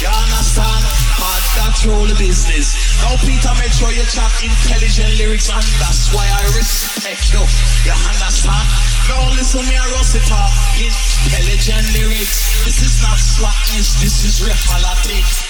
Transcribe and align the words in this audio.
You 0.00 0.08
understand? 0.08 0.84
But 1.20 1.44
that's 1.60 1.84
all 1.84 2.08
the 2.08 2.16
business. 2.16 2.72
Now, 3.04 3.20
Peter, 3.20 3.52
make 3.60 3.72
sure 3.72 3.92
you 3.92 4.04
chat 4.08 4.32
intelligent 4.40 5.20
lyrics, 5.20 5.52
and 5.52 5.60
that's 5.76 6.08
why 6.14 6.24
I 6.24 6.44
respect 6.56 7.36
you. 7.36 7.44
You 7.84 7.92
understand? 7.92 8.64
Now, 9.12 9.28
listen 9.36 9.60
me, 9.68 9.76
I 9.76 9.84
rust 9.92 10.16
it 10.16 10.24
up. 10.32 10.48
Intelligent 10.80 11.84
lyrics. 11.92 12.64
This 12.64 12.80
is 12.80 13.02
not 13.02 13.18
slackness, 13.18 14.00
this 14.00 14.24
is 14.24 14.40
reality. 14.40 15.49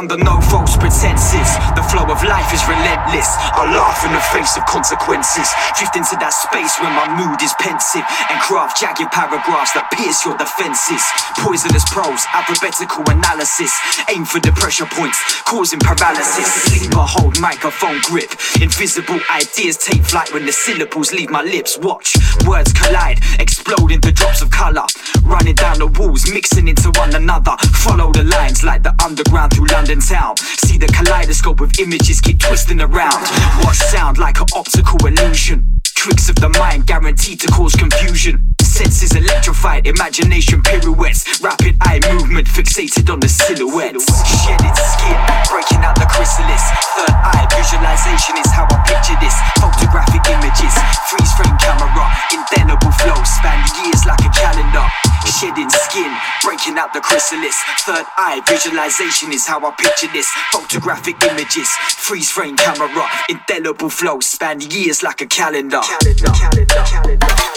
Under 0.00 0.16
no 0.16 0.40
false 0.48 0.80
pretenses. 0.80 1.50
The 1.76 1.84
flow 1.92 2.08
of 2.08 2.24
life 2.24 2.48
is 2.56 2.64
relentless. 2.64 3.36
I 3.52 3.68
laugh 3.68 4.00
in 4.00 4.16
the 4.16 4.24
face 4.32 4.56
of 4.56 4.64
consequences. 4.64 5.52
Drift 5.76 5.92
into 5.92 6.16
that 6.24 6.32
space 6.32 6.72
where 6.80 6.88
my 6.96 7.04
mood 7.20 7.36
is 7.44 7.52
pensive 7.60 8.08
and 8.32 8.40
craft 8.40 8.80
jagged 8.80 9.12
paragraphs 9.12 9.76
that 9.76 9.92
pierce 9.92 10.24
your 10.24 10.40
defenses. 10.40 11.04
Poisonous 11.44 11.84
prose, 11.92 12.24
alphabetical 12.32 13.04
analysis. 13.12 13.76
Aim 14.08 14.24
for 14.24 14.40
the 14.40 14.56
pressure 14.56 14.88
points, 14.88 15.20
causing 15.44 15.84
paralysis. 15.84 16.48
Sleeper 16.48 17.04
hold 17.04 17.36
microphone 17.36 18.00
grip. 18.08 18.32
Invisible 18.56 19.20
ideas 19.28 19.76
take 19.76 20.00
flight 20.00 20.32
when 20.32 20.48
the 20.48 20.56
syllables 20.56 21.12
leave 21.12 21.28
my 21.28 21.44
lips. 21.44 21.76
Watch, 21.76 22.16
words 22.48 22.72
collide, 22.72 23.20
explode 23.36 23.92
into 23.92 24.08
drops 24.16 24.40
of 24.40 24.48
color. 24.48 24.88
Running 25.28 25.60
down 25.60 25.76
the 25.76 25.92
walls, 26.00 26.24
mixing 26.32 26.72
into 26.72 26.88
one 26.96 27.12
another. 27.12 27.52
Follow 27.84 28.08
the 28.16 28.24
lines 28.24 28.64
like 28.64 28.80
the 28.80 28.96
underground 29.04 29.52
through 29.52 29.68
London 29.68 29.89
town. 29.98 30.36
See 30.36 30.78
the 30.78 30.86
kaleidoscope 30.86 31.60
of 31.60 31.72
images 31.80 32.20
keep 32.20 32.38
twisting 32.38 32.80
around. 32.80 33.20
Watch 33.64 33.78
sound 33.78 34.18
like 34.18 34.38
an 34.38 34.46
optical 34.54 35.04
illusion. 35.04 35.80
Tricks 35.84 36.28
of 36.28 36.36
the 36.36 36.48
mind 36.50 36.86
guaranteed 36.86 37.40
to 37.40 37.48
cause 37.48 37.74
confusion. 37.74 38.54
Senses 38.80 39.12
electrified, 39.12 39.86
imagination 39.86 40.62
pirouettes. 40.62 41.38
Rapid 41.44 41.76
eye 41.82 42.00
movement 42.16 42.48
fixated 42.48 43.12
on 43.12 43.20
the 43.20 43.28
silhouettes. 43.28 44.08
Shedded 44.40 44.72
skin, 44.72 45.20
breaking 45.52 45.84
out 45.84 46.00
the 46.00 46.08
chrysalis. 46.08 46.64
Third 46.96 47.12
eye 47.12 47.44
visualization 47.52 48.40
is 48.40 48.48
how 48.48 48.64
I 48.72 48.80
picture 48.88 49.20
this. 49.20 49.36
Photographic 49.60 50.24
images, 50.32 50.72
freeze 51.12 51.28
frame 51.36 51.60
camera, 51.60 52.08
indelible 52.32 52.88
flow, 53.04 53.20
span 53.20 53.60
years 53.84 54.08
like 54.08 54.24
a 54.24 54.32
calendar. 54.32 54.88
Shedding 55.28 55.68
skin, 55.68 56.08
breaking 56.40 56.80
out 56.80 56.96
the 56.96 57.04
chrysalis. 57.04 57.60
Third 57.84 58.08
eye 58.16 58.40
visualization 58.48 59.28
is 59.28 59.44
how 59.44 59.60
I 59.60 59.76
picture 59.76 60.08
this. 60.08 60.32
Photographic 60.56 61.20
images, 61.28 61.68
freeze 62.00 62.32
frame 62.32 62.56
camera, 62.56 62.88
indelible 63.28 63.92
flow, 63.92 64.20
span 64.20 64.64
years 64.72 65.02
like 65.02 65.20
a 65.20 65.26
calendar. 65.26 65.84
calendar, 65.84 66.32
calendar, 66.32 66.80
calendar, 66.88 67.49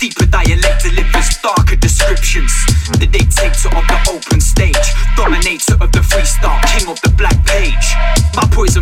Deeper 0.00 0.26
dialect 0.26 0.82
delivers 0.82 1.38
darker 1.42 1.76
descriptions. 1.76 2.52
The 2.98 3.08
dictator 3.10 3.68
of 3.74 3.86
the 3.88 3.98
open 4.12 4.40
state. 4.40 4.75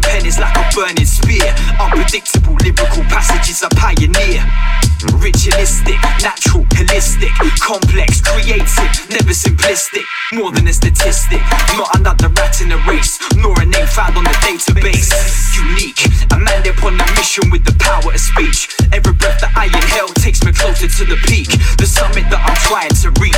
Pen 0.01 0.27
is 0.27 0.39
like 0.39 0.55
a 0.57 0.65
burning 0.75 1.07
spear, 1.07 1.55
unpredictable 1.79 2.55
lyrical 2.63 3.05
passages 3.07 3.63
I 3.63 3.69
pioneer. 3.77 4.43
Ritualistic, 5.21 6.01
natural, 6.23 6.65
holistic, 6.75 7.31
complex, 7.61 8.21
creative, 8.21 8.93
never 9.11 9.35
simplistic. 9.37 10.03
More 10.33 10.51
than 10.51 10.67
a 10.67 10.73
statistic, 10.73 11.41
not 11.77 11.95
another 11.95 12.29
rat 12.29 12.61
in 12.61 12.73
a 12.73 12.79
race, 12.89 13.21
nor 13.37 13.55
a 13.61 13.67
name 13.67 13.87
found 13.87 14.17
on 14.17 14.25
the 14.25 14.37
database. 14.43 15.13
Unique, 15.55 16.01
a 16.33 16.39
man 16.39 16.67
upon 16.67 16.95
a 16.99 17.07
mission 17.15 17.51
with 17.51 17.65
the 17.65 17.75
power 17.79 18.11
of 18.11 18.21
speech. 18.21 18.69
Every 18.93 19.13
breath 19.13 19.41
that 19.43 19.53
I 19.55 19.67
inhale 19.67 20.09
takes 20.19 20.43
me 20.45 20.53
closer 20.53 20.89
to 20.89 21.05
the 21.05 21.17
peak, 21.29 21.49
the 21.79 21.87
summit 21.87 22.25
that 22.31 22.41
I'm 22.41 22.57
trying 22.67 22.95
to 23.05 23.11
reach. 23.21 23.34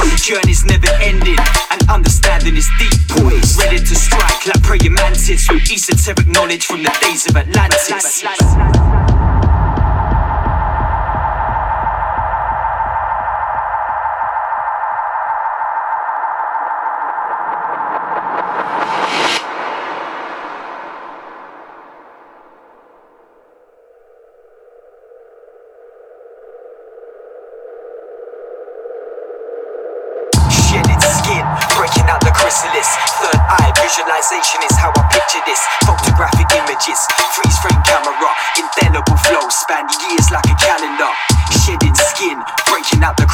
The 0.00 0.16
journey's 0.22 0.64
never 0.64 0.88
ending, 1.00 1.38
and 1.70 1.88
understanding 1.90 2.56
is 2.56 2.68
deep. 2.78 2.92
Poised, 3.08 3.58
ready 3.58 3.78
to 3.78 3.94
strike 3.94 4.46
like 4.46 4.62
praying 4.62 4.94
mantis 4.94 5.48
with 5.50 5.70
esoteric 5.70 6.26
knowledge 6.26 6.66
from 6.66 6.82
the 6.82 6.90
days 7.00 7.26
of 7.28 7.36
Atlantis. 7.36 8.24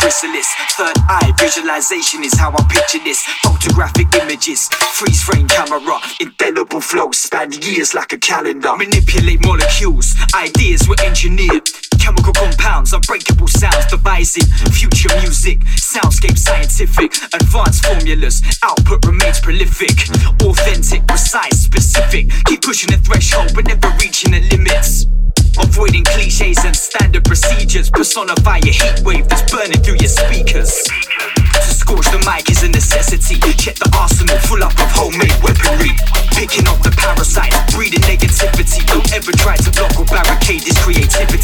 Chrysalis. 0.07 0.47
Third 0.79 0.97
eye 1.09 1.33
visualization 1.37 2.23
is 2.23 2.39
how 2.39 2.53
I 2.53 2.63
picture 2.71 3.03
this. 3.03 3.25
Photographic 3.43 4.07
images. 4.15 4.69
Freeze 4.95 5.21
frame 5.21 5.49
camera, 5.49 5.99
indelible 6.21 6.81
flow, 6.81 7.11
span 7.11 7.51
years 7.51 7.93
like 7.93 8.13
a 8.13 8.19
calendar. 8.19 8.77
Manipulate 8.77 9.45
molecules, 9.45 10.15
ideas 10.33 10.89
were 10.89 10.95
engineered. 11.05 11.69
Chemical 11.99 12.33
compounds, 12.33 12.93
unbreakable 12.93 13.49
sounds, 13.49 13.85
devising 13.91 14.47
future 14.71 15.11
music, 15.23 15.59
soundscape 15.75 16.39
scientific, 16.39 17.11
advanced 17.35 17.85
formulas, 17.85 18.43
output 18.63 19.05
remains 19.05 19.41
prolific, 19.41 19.97
authentic, 20.47 21.05
precise, 21.09 21.65
specific. 21.65 22.31
Keep 22.45 22.63
pushing 22.63 22.91
the 22.93 22.99
threshold, 22.99 23.51
but 23.57 23.67
never 23.67 23.91
reaching 23.99 24.31
the 24.31 24.41
limits. 24.55 25.07
Avoiding 25.59 26.05
cliches 26.05 26.59
and 26.65 26.77
standard 26.77 27.25
procedures. 27.25 27.91
Personify 27.91 28.59
a 28.59 28.73
heat 28.73 29.01
wave 29.05 29.29
that's 29.29 29.45
burning 29.51 29.81
through 29.81 29.97
your 29.97 30.13
speakers. 30.13 30.85
To 30.85 31.73
scorch 31.73 32.07
the 32.13 32.21
mic 32.29 32.51
is 32.51 32.63
a 32.63 32.69
necessity. 32.69 33.41
Check 33.57 33.77
the 33.77 33.89
arsenal 33.97 34.39
full 34.45 34.63
up 34.63 34.77
of 34.77 34.91
homemade 34.93 35.37
weaponry. 35.41 35.97
Picking 36.37 36.69
off 36.69 36.83
the 36.85 36.93
parasite, 36.93 37.53
breeding 37.73 38.05
negativity. 38.05 38.85
Don't 38.87 39.09
ever 39.13 39.33
try 39.33 39.57
to 39.57 39.71
block 39.73 39.97
or 39.99 40.05
barricade 40.05 40.63
this 40.63 40.77
creativity. 40.85 41.36